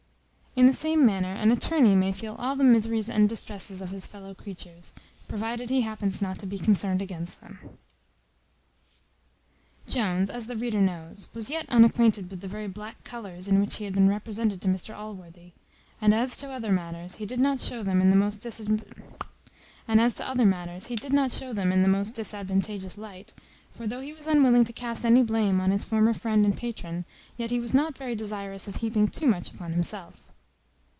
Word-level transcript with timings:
In 0.53 0.65
the 0.65 0.73
same 0.73 1.05
manner 1.05 1.31
an 1.31 1.49
attorney 1.49 1.95
may 1.95 2.11
feel 2.11 2.35
all 2.35 2.57
the 2.57 2.65
miseries 2.65 3.09
and 3.09 3.27
distresses 3.29 3.81
of 3.81 3.89
his 3.89 4.05
fellow 4.05 4.33
creatures, 4.33 4.91
provided 5.29 5.69
he 5.69 5.79
happens 5.79 6.21
not 6.21 6.39
to 6.39 6.45
be 6.45 6.59
concerned 6.59 7.01
against 7.01 7.39
them. 7.39 7.57
Jones, 9.87 10.29
as 10.29 10.47
the 10.47 10.57
reader 10.57 10.81
knows, 10.81 11.29
was 11.33 11.49
yet 11.49 11.67
unacquainted 11.69 12.29
with 12.29 12.41
the 12.41 12.49
very 12.49 12.67
black 12.67 13.01
colours 13.05 13.47
in 13.47 13.61
which 13.61 13.77
he 13.77 13.85
had 13.85 13.93
been 13.93 14.09
represented 14.09 14.59
to 14.61 14.67
Mr 14.67 14.93
Allworthy; 14.93 15.53
and 16.01 16.13
as 16.13 16.35
to 16.35 16.51
other 16.51 16.73
matters, 16.73 17.15
he 17.15 17.25
did 17.25 17.39
not 17.39 17.57
shew 17.61 17.81
them 17.81 18.01
in 18.01 18.09
the 18.09 18.17
most 18.17 18.39
disadvantageous 18.39 18.67
light; 22.97 23.33
for 23.71 23.87
though 23.87 24.01
he 24.01 24.11
was 24.11 24.27
unwilling 24.27 24.65
to 24.65 24.73
cast 24.73 25.05
any 25.05 25.23
blame 25.23 25.61
on 25.61 25.71
his 25.71 25.85
former 25.85 26.13
friend 26.13 26.43
and 26.43 26.57
patron; 26.57 27.05
yet 27.37 27.51
he 27.51 27.59
was 27.61 27.73
not 27.73 27.97
very 27.97 28.15
desirous 28.15 28.67
of 28.67 28.75
heaping 28.75 29.07
too 29.07 29.27
much 29.27 29.49
upon 29.49 29.71
himself. 29.71 30.21